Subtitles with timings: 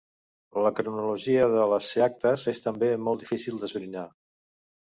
[0.67, 4.09] La cronologia de les sceattas és també molt difícil d'esbrinar.